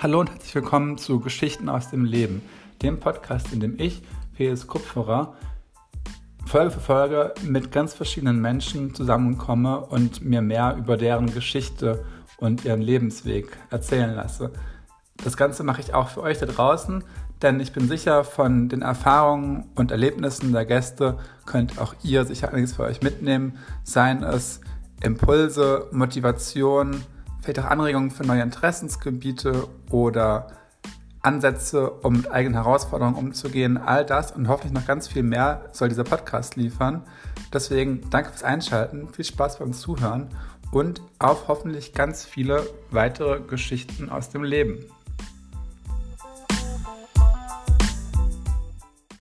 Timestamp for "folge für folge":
6.46-7.34